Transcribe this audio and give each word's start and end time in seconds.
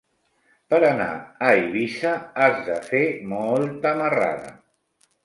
Per 0.73 0.77
anar 0.85 1.09
a 1.47 1.51
Eivissa 1.57 2.13
has 2.45 2.57
de 2.71 2.79
fer 2.87 3.03
molta 3.35 3.93
marrada. 4.01 4.51